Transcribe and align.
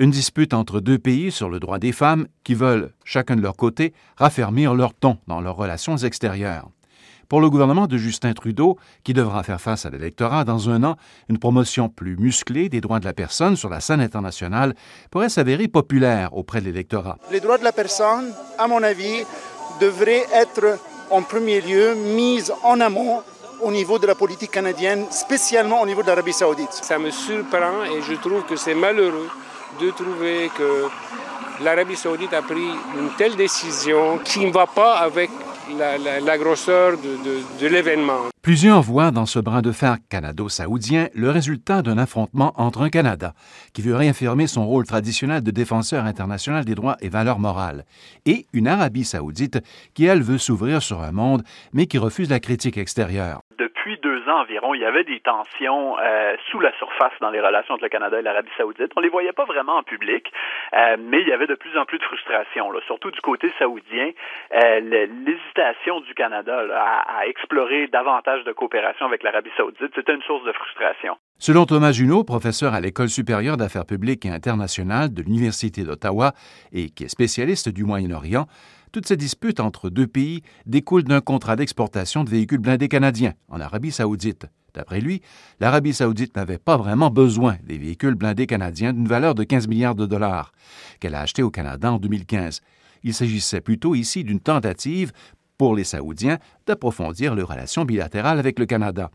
Une 0.00 0.10
dispute 0.10 0.54
entre 0.54 0.80
deux 0.80 0.98
pays 0.98 1.30
sur 1.30 1.50
le 1.50 1.60
droit 1.60 1.78
des 1.78 1.92
femmes 1.92 2.26
qui 2.42 2.54
veulent, 2.54 2.90
chacun 3.04 3.36
de 3.36 3.42
leur 3.42 3.54
côté, 3.54 3.92
raffermir 4.16 4.72
leur 4.72 4.94
ton 4.94 5.18
dans 5.26 5.42
leurs 5.42 5.56
relations 5.56 5.98
extérieures. 5.98 6.70
Pour 7.28 7.42
le 7.42 7.50
gouvernement 7.50 7.86
de 7.86 7.98
Justin 7.98 8.32
Trudeau, 8.32 8.78
qui 9.04 9.12
devra 9.12 9.42
faire 9.42 9.60
face 9.60 9.84
à 9.84 9.90
l'électorat 9.90 10.44
dans 10.44 10.70
un 10.70 10.84
an, 10.84 10.96
une 11.28 11.38
promotion 11.38 11.90
plus 11.90 12.16
musclée 12.16 12.70
des 12.70 12.80
droits 12.80 12.98
de 12.98 13.04
la 13.04 13.12
personne 13.12 13.56
sur 13.56 13.68
la 13.68 13.80
scène 13.80 14.00
internationale 14.00 14.74
pourrait 15.10 15.28
s'avérer 15.28 15.68
populaire 15.68 16.34
auprès 16.34 16.62
de 16.62 16.64
l'électorat. 16.64 17.18
Les 17.30 17.40
droits 17.40 17.58
de 17.58 17.64
la 17.64 17.72
personne, 17.72 18.32
à 18.58 18.66
mon 18.66 18.82
avis, 18.82 19.26
devraient 19.82 20.24
être 20.32 20.78
en 21.10 21.20
premier 21.20 21.60
lieu 21.60 21.94
mis 21.94 22.44
en 22.62 22.80
amont 22.80 23.20
au 23.60 23.70
niveau 23.70 23.98
de 23.98 24.06
la 24.06 24.14
politique 24.14 24.52
canadienne, 24.52 25.04
spécialement 25.10 25.82
au 25.82 25.86
niveau 25.86 26.00
de 26.00 26.06
l'Arabie 26.06 26.32
saoudite. 26.32 26.72
Ça 26.72 26.98
me 26.98 27.10
surprend 27.10 27.84
et 27.84 28.00
je 28.00 28.14
trouve 28.14 28.46
que 28.46 28.56
c'est 28.56 28.74
malheureux 28.74 29.28
de 29.80 29.90
trouver 29.90 30.50
que 30.56 30.88
l'Arabie 31.62 31.96
saoudite 31.96 32.32
a 32.32 32.42
pris 32.42 32.70
une 32.98 33.10
telle 33.16 33.36
décision 33.36 34.18
qui 34.24 34.44
ne 34.46 34.52
va 34.52 34.66
pas 34.66 34.98
avec 34.98 35.30
la, 35.78 36.38
grosseur 36.38 36.96
de, 36.98 37.60
de 37.60 37.66
l'événement. 37.66 38.30
Plusieurs 38.42 38.82
voient 38.82 39.10
dans 39.10 39.26
ce 39.26 39.38
brin 39.38 39.60
de 39.60 39.70
fer 39.70 39.98
canado-saoudien 40.08 41.08
le 41.14 41.30
résultat 41.30 41.82
d'un 41.82 41.98
affrontement 41.98 42.54
entre 42.56 42.80
un 42.80 42.88
Canada, 42.88 43.34
qui 43.74 43.82
veut 43.82 43.94
réaffirmer 43.94 44.46
son 44.46 44.66
rôle 44.66 44.86
traditionnel 44.86 45.42
de 45.42 45.50
défenseur 45.50 46.06
international 46.06 46.64
des 46.64 46.74
droits 46.74 46.96
et 47.00 47.10
valeurs 47.10 47.38
morales, 47.38 47.84
et 48.24 48.46
une 48.52 48.66
Arabie 48.66 49.04
saoudite 49.04 49.58
qui, 49.94 50.06
elle, 50.06 50.22
veut 50.22 50.38
s'ouvrir 50.38 50.82
sur 50.82 51.02
un 51.02 51.12
monde, 51.12 51.42
mais 51.72 51.86
qui 51.86 51.98
refuse 51.98 52.30
la 52.30 52.40
critique 52.40 52.78
extérieure 52.78 53.42
environ, 54.30 54.74
il 54.74 54.80
y 54.80 54.84
avait 54.84 55.04
des 55.04 55.20
tensions 55.20 55.98
euh, 55.98 56.36
sous 56.50 56.60
la 56.60 56.72
surface 56.78 57.12
dans 57.20 57.30
les 57.30 57.40
relations 57.40 57.74
entre 57.74 57.84
le 57.84 57.88
Canada 57.88 58.18
et 58.18 58.22
l'Arabie 58.22 58.50
saoudite. 58.56 58.92
On 58.96 59.00
les 59.00 59.08
voyait 59.08 59.32
pas 59.32 59.44
vraiment 59.44 59.76
en 59.76 59.82
public, 59.82 60.32
euh, 60.74 60.96
mais 60.98 61.20
il 61.22 61.28
y 61.28 61.32
avait 61.32 61.46
de 61.46 61.54
plus 61.54 61.76
en 61.78 61.84
plus 61.84 61.98
de 61.98 62.04
frustration, 62.04 62.70
surtout 62.86 63.10
du 63.10 63.20
côté 63.20 63.52
saoudien. 63.58 64.10
Euh, 64.54 64.80
l'hésitation 64.80 66.00
du 66.00 66.14
Canada 66.14 66.62
à, 66.74 67.26
explorer 67.26 67.86
davantage 67.88 68.44
de 68.44 68.52
coopération 68.52 69.06
avec 69.06 69.22
l'Arabie 69.22 69.50
saoudite, 69.56 69.92
c'était 69.94 70.14
une 70.14 70.22
source 70.22 70.44
de 70.44 70.52
frustration. 70.52 71.16
Selon 71.38 71.64
Thomas 71.64 71.92
Junot, 71.92 72.24
professeur 72.24 72.74
à 72.74 72.80
l'École 72.80 73.08
supérieure 73.08 73.56
d'affaires 73.56 73.86
publiques 73.86 74.26
et 74.26 74.30
internationales 74.30 75.12
de 75.12 75.22
l'Université 75.22 75.84
d'Ottawa 75.84 76.32
et 76.72 76.90
qui 76.90 77.04
est 77.04 77.08
spécialiste 77.08 77.68
du 77.68 77.84
Moyen-Orient, 77.84 78.46
toute 78.92 79.06
cette 79.06 79.20
dispute 79.20 79.60
entre 79.60 79.90
deux 79.90 80.06
pays 80.06 80.42
découle 80.66 81.04
d'un 81.04 81.20
contrat 81.20 81.56
d'exportation 81.56 82.24
de 82.24 82.30
véhicules 82.30 82.58
blindés 82.58 82.88
canadiens 82.88 83.34
en 83.48 83.60
Arabie 83.60 83.92
saoudite. 83.92 84.46
D'après 84.74 85.00
lui, 85.00 85.20
l'Arabie 85.58 85.94
saoudite 85.94 86.36
n'avait 86.36 86.58
pas 86.58 86.76
vraiment 86.76 87.10
besoin 87.10 87.56
des 87.64 87.78
véhicules 87.78 88.14
blindés 88.14 88.46
canadiens 88.46 88.92
d'une 88.92 89.08
valeur 89.08 89.34
de 89.34 89.44
15 89.44 89.68
milliards 89.68 89.94
de 89.94 90.06
dollars 90.06 90.52
qu'elle 91.00 91.14
a 91.14 91.20
achetés 91.20 91.42
au 91.42 91.50
Canada 91.50 91.92
en 91.92 91.98
2015. 91.98 92.60
Il 93.02 93.14
s'agissait 93.14 93.60
plutôt 93.60 93.94
ici 93.94 94.24
d'une 94.24 94.40
tentative 94.40 95.12
pour 95.58 95.74
les 95.74 95.84
Saoudiens 95.84 96.38
d'approfondir 96.66 97.34
leurs 97.34 97.48
relations 97.48 97.84
bilatérales 97.84 98.38
avec 98.38 98.58
le 98.58 98.66
Canada. 98.66 99.10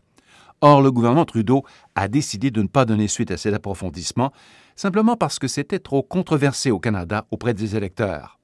Or, 0.60 0.80
le 0.80 0.90
gouvernement 0.90 1.24
Trudeau 1.24 1.64
a 1.94 2.08
décidé 2.08 2.50
de 2.50 2.62
ne 2.62 2.68
pas 2.68 2.84
donner 2.84 3.08
suite 3.08 3.30
à 3.30 3.36
cet 3.36 3.54
approfondissement, 3.54 4.32
simplement 4.74 5.16
parce 5.16 5.38
que 5.38 5.48
c'était 5.48 5.78
trop 5.78 6.02
controversé 6.02 6.70
au 6.70 6.78
Canada 6.78 7.26
auprès 7.30 7.52
des 7.52 7.76
électeurs. 7.76 8.38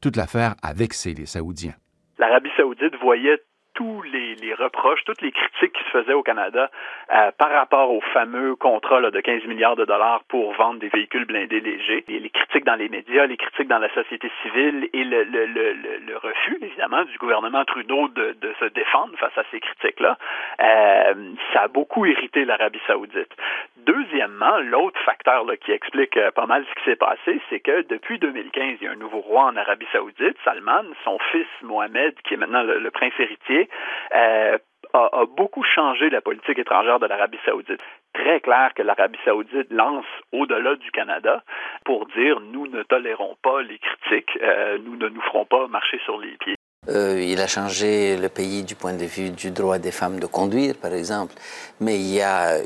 Toute 0.00 0.16
l'affaire 0.16 0.54
a 0.62 0.72
vexé 0.72 1.14
les 1.14 1.26
Saoudiens. 1.26 1.74
L'Arabie 2.18 2.50
saoudite 2.56 2.94
voyait 3.00 3.38
tous 3.76 4.02
les, 4.02 4.54
reproches, 4.54 5.04
toutes 5.04 5.20
les 5.20 5.32
critiques 5.32 5.72
qui 5.74 5.84
se 5.84 5.90
faisaient 5.90 6.14
au 6.14 6.22
Canada 6.22 6.70
euh, 7.12 7.30
par 7.36 7.50
rapport 7.50 7.90
au 7.92 8.00
fameux 8.12 8.56
contrat 8.56 9.02
de 9.02 9.20
15 9.20 9.44
milliards 9.44 9.76
de 9.76 9.84
dollars 9.84 10.22
pour 10.28 10.54
vendre 10.54 10.80
des 10.80 10.88
véhicules 10.88 11.26
blindés 11.26 11.60
légers. 11.60 12.04
Les 12.08 12.30
critiques 12.30 12.64
dans 12.64 12.74
les 12.74 12.88
médias, 12.88 13.26
les 13.26 13.36
critiques 13.36 13.68
dans 13.68 13.78
la 13.78 13.92
société 13.92 14.30
civile 14.42 14.88
et 14.94 15.04
le, 15.04 16.16
refus, 16.16 16.58
évidemment, 16.62 17.04
du 17.04 17.18
gouvernement 17.18 17.64
Trudeau 17.66 18.08
de, 18.08 18.34
se 18.58 18.64
défendre 18.66 19.12
face 19.18 19.36
à 19.36 19.42
ces 19.50 19.60
critiques-là, 19.60 20.16
euh, 20.60 21.14
ça 21.52 21.62
a 21.62 21.68
beaucoup 21.68 22.06
irrité 22.06 22.46
l'Arabie 22.46 22.80
saoudite. 22.86 23.30
Deuxièmement, 23.76 24.58
l'autre 24.60 24.98
facteur 25.04 25.44
qui 25.60 25.72
explique 25.72 26.16
euh, 26.16 26.30
pas 26.30 26.46
mal 26.46 26.64
ce 26.70 26.80
qui 26.80 26.90
s'est 26.90 26.96
passé, 26.96 27.40
c'est 27.50 27.60
que 27.60 27.82
depuis 27.82 28.18
2015, 28.18 28.78
il 28.80 28.84
y 28.84 28.88
a 28.88 28.92
un 28.92 28.96
nouveau 28.96 29.20
roi 29.20 29.44
en 29.44 29.56
Arabie 29.56 29.86
saoudite, 29.92 30.36
Salman, 30.44 30.84
son 31.04 31.18
fils 31.30 31.46
Mohamed, 31.62 32.14
qui 32.24 32.34
est 32.34 32.38
maintenant 32.38 32.62
le 32.62 32.90
prince 32.90 33.12
héritier, 33.18 33.65
euh, 34.14 34.58
a, 34.92 35.24
beaucoup 35.36 35.62
changé 35.62 36.10
la 36.10 36.20
politique 36.20 36.58
étrangère 36.58 36.98
de 36.98 37.06
l'Arabie 37.06 37.38
saoudite. 37.44 37.80
Très 38.14 38.40
clair 38.40 38.72
que 38.74 38.82
l'Arabie 38.82 39.18
saoudite 39.24 39.70
lance 39.70 40.06
au-delà 40.32 40.76
du 40.76 40.90
Canada 40.90 41.42
pour 41.84 42.06
dire 42.06 42.40
nous 42.40 42.66
ne 42.66 42.82
tolérons 42.82 43.36
pas 43.42 43.62
les 43.62 43.78
critiques, 43.78 44.38
euh, 44.42 44.78
nous 44.84 44.96
ne 44.96 45.08
nous 45.08 45.20
ferons 45.22 45.44
pas 45.44 45.66
marcher 45.68 45.98
sur 46.04 46.18
les 46.18 46.36
pieds. 46.38 46.56
Euh, 46.88 47.20
il 47.20 47.40
a 47.40 47.48
changé 47.48 48.16
le 48.16 48.28
pays 48.28 48.62
du 48.62 48.76
point 48.76 48.92
de 48.92 49.04
vue 49.04 49.30
du 49.30 49.50
droit 49.50 49.78
des 49.78 49.90
femmes 49.90 50.20
de 50.20 50.26
conduire, 50.26 50.76
par 50.80 50.94
exemple. 50.94 51.34
Mais 51.80 51.96
il 51.96 52.14
y 52.14 52.20
a 52.20 52.58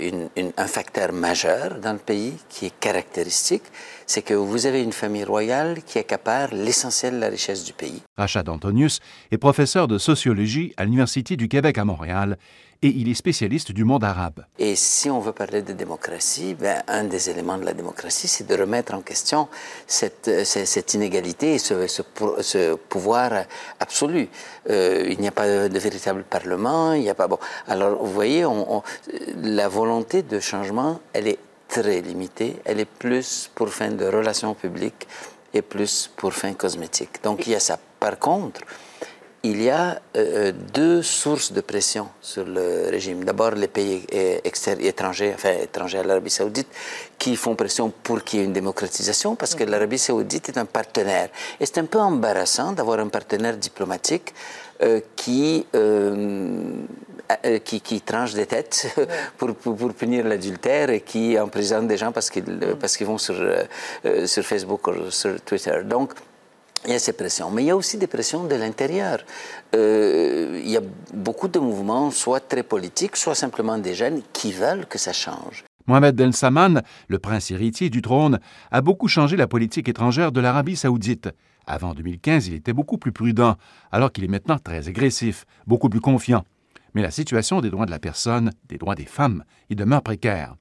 un 0.58 0.66
facteur 0.66 1.12
majeur 1.12 1.76
dans 1.82 1.94
le 1.94 1.98
pays 1.98 2.34
qui 2.50 2.66
est 2.66 2.80
caractéristique, 2.80 3.62
c'est 4.10 4.22
que 4.22 4.34
vous 4.34 4.66
avez 4.66 4.82
une 4.82 4.92
famille 4.92 5.22
royale 5.22 5.84
qui 5.86 5.96
accapare 6.00 6.52
l'essentiel 6.52 7.14
de 7.14 7.20
la 7.20 7.28
richesse 7.28 7.62
du 7.62 7.72
pays. 7.72 8.02
Rachad 8.18 8.48
Antonius 8.48 8.98
est 9.30 9.38
professeur 9.38 9.86
de 9.86 9.98
sociologie 9.98 10.74
à 10.76 10.84
l'Université 10.84 11.36
du 11.36 11.46
Québec 11.46 11.78
à 11.78 11.84
Montréal 11.84 12.36
et 12.82 12.88
il 12.88 13.08
est 13.08 13.14
spécialiste 13.14 13.70
du 13.70 13.84
monde 13.84 14.02
arabe. 14.02 14.44
Et 14.58 14.74
si 14.74 15.08
on 15.10 15.20
veut 15.20 15.32
parler 15.32 15.62
de 15.62 15.72
démocratie, 15.72 16.56
ben, 16.58 16.82
un 16.88 17.04
des 17.04 17.30
éléments 17.30 17.56
de 17.56 17.64
la 17.64 17.72
démocratie, 17.72 18.26
c'est 18.26 18.48
de 18.48 18.56
remettre 18.56 18.94
en 18.94 19.00
question 19.00 19.46
cette, 19.86 20.26
euh, 20.26 20.44
cette 20.44 20.92
inégalité 20.94 21.54
et 21.54 21.58
ce, 21.58 21.86
ce, 21.86 22.74
pouvoir 22.74 23.44
absolu. 23.78 24.28
Euh, 24.70 25.06
il 25.08 25.20
n'y 25.20 25.28
a 25.28 25.32
pas 25.32 25.68
de 25.68 25.78
véritable 25.78 26.24
parlement, 26.24 26.94
il 26.94 27.02
n'y 27.02 27.10
a 27.10 27.14
pas... 27.14 27.28
Bon, 27.28 27.38
alors, 27.68 28.02
vous 28.02 28.12
voyez, 28.12 28.44
on, 28.44 28.82
la 29.36 29.68
volonté 29.68 30.22
de 30.24 30.40
changement, 30.40 31.00
elle 31.12 31.28
est 31.28 31.38
très 31.70 32.00
limitée. 32.00 32.56
Elle 32.64 32.80
est 32.80 32.92
plus 33.04 33.50
pour 33.54 33.68
fin 33.70 33.90
de 33.90 34.04
relations 34.04 34.54
publiques 34.54 35.06
et 35.54 35.62
plus 35.62 36.10
pour 36.16 36.32
fin 36.34 36.52
cosmétiques. 36.54 37.22
Donc, 37.22 37.46
il 37.46 37.52
y 37.52 37.54
a 37.54 37.60
ça. 37.60 37.78
Par 37.98 38.18
contre, 38.18 38.60
il 39.42 39.62
y 39.62 39.70
a 39.70 40.00
euh, 40.16 40.52
deux 40.74 41.02
sources 41.02 41.52
de 41.52 41.62
pression 41.62 42.08
sur 42.20 42.44
le 42.44 42.90
régime. 42.90 43.24
D'abord, 43.24 43.52
les 43.52 43.68
pays 43.68 44.06
étrangers, 44.44 45.32
enfin 45.34 45.52
étrangers 45.62 45.98
à 45.98 46.02
l'Arabie 46.02 46.30
saoudite, 46.30 46.68
qui 47.18 47.36
font 47.36 47.54
pression 47.54 47.90
pour 48.02 48.22
qu'il 48.22 48.40
y 48.40 48.42
ait 48.42 48.44
une 48.44 48.52
démocratisation, 48.52 49.36
parce 49.36 49.54
que 49.54 49.64
l'Arabie 49.64 49.98
saoudite 49.98 50.50
est 50.50 50.58
un 50.58 50.66
partenaire. 50.66 51.30
Et 51.58 51.64
c'est 51.64 51.78
un 51.78 51.86
peu 51.86 51.98
embarrassant 51.98 52.72
d'avoir 52.72 53.00
un 53.00 53.08
partenaire 53.08 53.56
diplomatique 53.56 54.34
euh, 54.82 55.00
qui, 55.16 55.66
euh, 55.74 56.74
qui, 57.64 57.80
qui, 57.80 58.00
tranche 58.02 58.34
des 58.34 58.46
têtes 58.46 58.94
pour, 59.38 59.54
pour, 59.54 59.94
punir 59.94 60.26
l'adultère 60.26 60.90
et 60.90 61.00
qui 61.00 61.38
emprisonne 61.38 61.86
des 61.86 61.96
gens 61.96 62.12
parce 62.12 62.28
qu'ils 62.28 62.76
parce 62.78 62.96
qu'ils 62.96 63.06
vont 63.06 63.18
sur, 63.18 63.36
sur 64.26 64.44
Facebook 64.44 64.86
ou 64.88 65.10
sur 65.10 65.40
Twitter. 65.42 65.82
Donc, 65.84 66.12
il 66.86 66.92
y 66.92 66.94
a 66.94 66.98
ces 66.98 67.12
pressions, 67.12 67.50
mais 67.50 67.62
il 67.62 67.66
y 67.66 67.70
a 67.70 67.76
aussi 67.76 67.98
des 67.98 68.06
pressions 68.06 68.44
de 68.44 68.54
l'intérieur. 68.54 69.20
Euh, 69.74 70.60
il 70.64 70.70
y 70.70 70.76
a 70.76 70.82
beaucoup 71.12 71.48
de 71.48 71.58
mouvements, 71.58 72.10
soit 72.10 72.40
très 72.40 72.62
politiques, 72.62 73.16
soit 73.16 73.34
simplement 73.34 73.78
des 73.78 73.94
jeunes, 73.94 74.22
qui 74.32 74.52
veulent 74.52 74.86
que 74.86 74.98
ça 74.98 75.12
change. 75.12 75.64
Mohamed 75.86 76.14
Ben 76.14 76.32
Salman, 76.32 76.82
le 77.08 77.18
prince 77.18 77.50
héritier 77.50 77.90
du 77.90 78.00
trône, 78.00 78.38
a 78.70 78.80
beaucoup 78.80 79.08
changé 79.08 79.36
la 79.36 79.46
politique 79.46 79.88
étrangère 79.88 80.32
de 80.32 80.40
l'Arabie 80.40 80.76
saoudite. 80.76 81.28
Avant 81.66 81.94
2015, 81.94 82.48
il 82.48 82.54
était 82.54 82.72
beaucoup 82.72 82.98
plus 82.98 83.12
prudent, 83.12 83.56
alors 83.92 84.12
qu'il 84.12 84.24
est 84.24 84.28
maintenant 84.28 84.58
très 84.58 84.88
agressif, 84.88 85.44
beaucoup 85.66 85.88
plus 85.88 86.00
confiant. 86.00 86.44
Mais 86.94 87.02
la 87.02 87.10
situation 87.10 87.60
des 87.60 87.70
droits 87.70 87.86
de 87.86 87.90
la 87.90 87.98
personne, 87.98 88.50
des 88.68 88.78
droits 88.78 88.94
des 88.94 89.04
femmes, 89.04 89.44
y 89.68 89.76
demeure 89.76 90.02
précaire. 90.02 90.56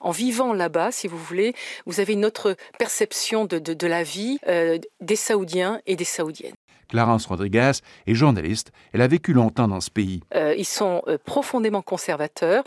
En 0.00 0.10
vivant 0.10 0.52
là-bas, 0.52 0.92
si 0.92 1.08
vous 1.08 1.18
voulez, 1.18 1.54
vous 1.86 2.00
avez 2.00 2.12
une 2.12 2.24
autre 2.24 2.56
perception 2.78 3.44
de, 3.44 3.86
la 3.86 4.02
vie 4.02 4.38
euh, 4.46 4.78
des 5.00 5.16
Saoudiens 5.16 5.80
et 5.86 5.96
des 5.96 6.04
Saoudiennes. 6.04 6.54
Clarence 6.88 7.26
Rodriguez 7.26 7.72
est 8.06 8.14
journaliste. 8.14 8.72
Elle 8.92 9.02
a 9.02 9.08
vécu 9.08 9.32
longtemps 9.32 9.68
dans 9.68 9.80
ce 9.80 9.90
pays. 9.90 10.22
Euh, 10.34 10.54
ils 10.56 10.64
sont 10.64 11.02
euh, 11.06 11.18
profondément 11.22 11.82
conservateurs, 11.82 12.64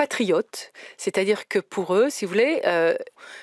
patriotes, 0.00 0.72
c'est-à-dire 0.96 1.46
que 1.46 1.58
pour 1.58 1.94
eux, 1.94 2.08
si 2.08 2.24
vous 2.24 2.30
voulez, 2.30 2.62
euh, 2.64 2.94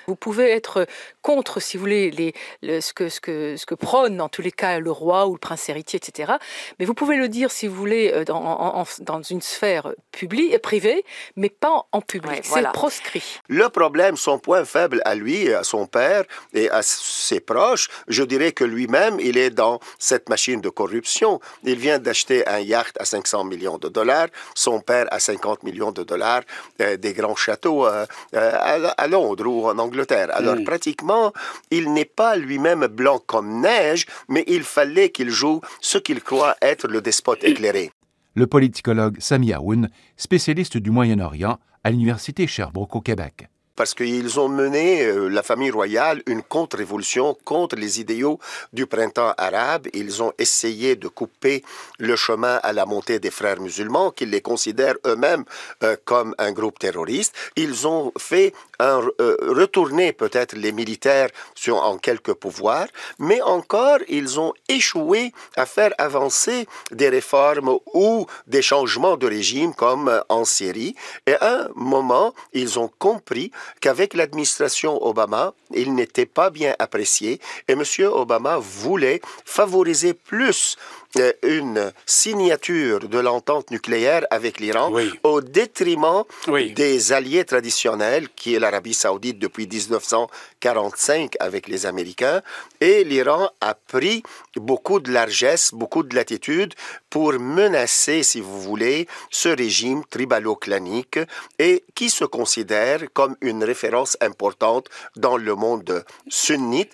vous 0.08 0.16
pouvez 0.16 0.50
être 0.50 0.88
contre, 1.22 1.60
si 1.60 1.76
vous 1.76 1.82
voulez, 1.82 2.10
les, 2.10 2.80
ce, 2.80 2.92
que, 2.92 3.08
ce, 3.08 3.20
que, 3.20 3.56
ce 3.56 3.64
que 3.64 3.76
prône 3.76 4.20
en 4.20 4.28
tous 4.28 4.42
les 4.42 4.50
cas 4.50 4.80
le 4.80 4.90
roi 4.90 5.28
ou 5.28 5.34
le 5.34 5.38
prince 5.38 5.68
héritier, 5.68 6.00
etc. 6.02 6.32
Mais 6.80 6.84
vous 6.84 6.94
pouvez 6.94 7.16
le 7.16 7.28
dire, 7.28 7.52
si 7.52 7.68
vous 7.68 7.76
voulez, 7.76 8.10
euh, 8.12 8.24
dans, 8.24 8.84
dans 8.98 9.22
une 9.22 9.40
sphère 9.40 9.92
publique, 10.10 10.52
et 10.52 10.58
privée, 10.58 11.04
mais 11.36 11.48
pas 11.48 11.86
en 11.92 12.00
public. 12.00 12.40
C'est 12.42 12.72
proscrit. 12.72 13.40
Le 13.48 13.68
problème, 13.68 14.16
son 14.16 14.40
point 14.40 14.64
faible 14.64 15.00
à 15.04 15.14
lui, 15.14 15.52
à 15.54 15.62
son 15.62 15.86
père 15.86 16.24
et 16.54 16.68
à 16.70 16.82
ses 16.82 17.38
proches, 17.38 17.88
je 18.08 18.24
dirais 18.24 18.50
que 18.50 18.64
lui-même, 18.64 19.20
il 19.20 19.38
est 19.38 19.50
dans 19.50 19.78
cette 20.00 20.28
machine 20.28 20.60
de 20.60 20.70
corruption. 20.70 21.38
Il 21.62 21.78
vient 21.78 22.00
d'acheter 22.00 22.46
un 22.48 22.58
yacht 22.58 22.94
à 22.98 23.04
500 23.04 23.44
millions 23.44 23.78
de 23.78 23.88
dollars, 23.88 24.28
son 24.56 24.80
père 24.80 25.06
à 25.12 25.20
50 25.20 25.62
millions 25.62 25.92
de 25.92 26.02
dollars 26.02 26.42
des 26.78 27.12
grands 27.12 27.36
châteaux 27.36 27.84
à, 27.84 29.08
Londres 29.08 29.46
ou 29.46 29.66
en 29.66 29.78
Angleterre. 29.78 30.28
Alors 30.32 30.56
mm. 30.56 30.64
pratiquement, 30.64 31.32
il 31.70 31.92
n'est 31.92 32.04
pas 32.04 32.36
lui-même 32.36 32.86
blanc 32.86 33.20
comme 33.26 33.60
neige, 33.60 34.06
mais 34.28 34.44
il 34.46 34.62
fallait 34.62 35.10
qu'il 35.10 35.30
joue 35.30 35.60
ce 35.80 35.98
qu'il 35.98 36.22
croit 36.22 36.56
être 36.62 36.88
le 36.88 37.00
despote 37.00 37.44
éclairé. 37.44 37.90
Le 38.34 38.46
politicologue 38.46 39.16
Sami 39.20 39.52
Aoun, 39.52 39.90
spécialiste 40.16 40.76
du 40.76 40.90
Moyen-Orient 40.90 41.58
à 41.84 41.90
l'Université 41.90 42.46
Sherbrooke 42.46 42.96
au 42.96 43.00
Québec 43.00 43.48
parce 43.78 43.94
qu'ils 43.94 44.40
ont 44.40 44.48
mené, 44.48 45.04
euh, 45.04 45.28
la 45.28 45.44
famille 45.44 45.70
royale, 45.70 46.20
une 46.26 46.42
contre-révolution 46.42 47.38
contre 47.44 47.76
les 47.76 48.00
idéaux 48.00 48.40
du 48.72 48.88
printemps 48.88 49.32
arabe. 49.38 49.86
Ils 49.94 50.20
ont 50.20 50.32
essayé 50.36 50.96
de 50.96 51.06
couper 51.06 51.62
le 52.00 52.16
chemin 52.16 52.58
à 52.64 52.72
la 52.72 52.86
montée 52.86 53.20
des 53.20 53.30
frères 53.30 53.60
musulmans, 53.60 54.10
qu'ils 54.10 54.30
les 54.30 54.40
considèrent 54.40 54.96
eux-mêmes 55.06 55.44
euh, 55.84 55.94
comme 56.04 56.34
un 56.38 56.50
groupe 56.50 56.80
terroriste. 56.80 57.32
Ils 57.54 57.86
ont 57.86 58.12
fait 58.18 58.52
un, 58.78 59.02
euh, 59.20 59.36
retourner 59.40 60.12
peut-être 60.12 60.54
les 60.54 60.72
militaires 60.72 61.30
sur, 61.54 61.76
en 61.76 61.98
quelques 61.98 62.34
pouvoirs, 62.34 62.88
mais 63.18 63.40
encore, 63.42 63.98
ils 64.08 64.38
ont 64.38 64.52
échoué 64.68 65.32
à 65.56 65.66
faire 65.66 65.92
avancer 65.98 66.66
des 66.90 67.08
réformes 67.08 67.78
ou 67.94 68.26
des 68.46 68.62
changements 68.62 69.16
de 69.16 69.26
régime 69.26 69.74
comme 69.74 70.22
en 70.28 70.44
Syrie. 70.44 70.94
Et 71.26 71.34
à 71.34 71.62
un 71.62 71.68
moment, 71.74 72.34
ils 72.52 72.78
ont 72.78 72.90
compris 72.98 73.50
qu'avec 73.80 74.14
l'administration 74.14 75.04
Obama, 75.04 75.54
il 75.74 75.94
n'était 75.94 76.26
pas 76.26 76.50
bien 76.50 76.74
apprécié 76.78 77.40
et 77.68 77.72
M. 77.72 77.82
Obama 78.12 78.58
voulait 78.58 79.20
favoriser 79.44 80.14
plus 80.14 80.76
euh, 80.76 81.07
une 81.42 81.92
signature 82.06 83.08
de 83.08 83.18
l'entente 83.18 83.70
nucléaire 83.70 84.26
avec 84.30 84.60
l'Iran 84.60 84.92
au 85.22 85.40
détriment 85.40 86.24
des 86.46 87.12
alliés 87.12 87.44
traditionnels 87.44 88.28
qui 88.34 88.54
est 88.54 88.58
l'Arabie 88.58 88.94
saoudite 88.94 89.38
depuis 89.38 89.66
1945 89.66 91.34
avec 91.40 91.68
les 91.68 91.86
Américains 91.86 92.42
et 92.80 93.04
l'Iran 93.04 93.50
a 93.60 93.74
pris 93.74 94.22
beaucoup 94.56 95.00
de 95.00 95.10
largesse, 95.10 95.72
beaucoup 95.72 96.02
de 96.02 96.14
latitude 96.14 96.74
pour 97.10 97.32
menacer, 97.34 98.22
si 98.22 98.40
vous 98.40 98.60
voulez, 98.60 99.08
ce 99.30 99.48
régime 99.48 100.02
tribalo-clanique 100.10 101.18
et 101.58 101.84
qui 101.94 102.10
se 102.10 102.24
considère 102.24 103.00
comme 103.12 103.36
une 103.40 103.64
référence 103.64 104.16
importante 104.20 104.88
dans 105.16 105.36
le 105.36 105.54
monde 105.54 106.04
sunnite. 106.28 106.92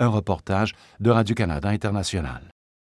Un 0.00 0.08
reportage 0.08 0.74
de 1.00 1.10
Radio-Canada 1.10 1.68
International. 1.68 2.51